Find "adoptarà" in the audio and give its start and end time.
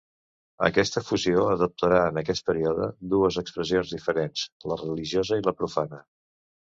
1.49-1.99